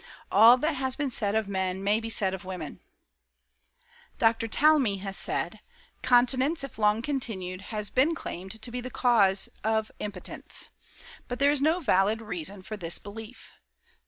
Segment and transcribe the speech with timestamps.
[0.31, 2.79] All that has been said of men may be said of women."
[4.17, 4.47] Dr.
[4.47, 5.59] Talmey has said:
[6.01, 10.71] "Continence, if long continued, has been claimed to be the cause of impotence.
[11.27, 13.53] But there is no valid reason for this belief.